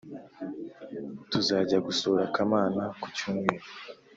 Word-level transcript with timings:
Tuzajya 1.31 1.77
gusura 1.87 2.21
Kamana 2.35 2.83
ku 3.01 3.07
cy’umweru 3.15 3.67